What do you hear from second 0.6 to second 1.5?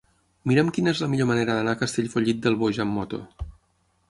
quina és la millor